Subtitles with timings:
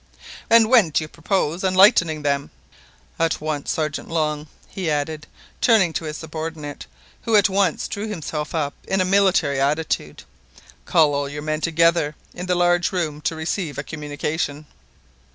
[0.49, 2.49] "And when do you propose enlightening them?"
[3.19, 3.69] "At once.
[3.69, 5.27] Sergeant Long," he added,
[5.61, 6.87] turning to his subordinate,
[7.21, 10.23] who at once drew himself up in a military attitude,
[10.85, 14.65] "call all your men together in the large room to receive a communication."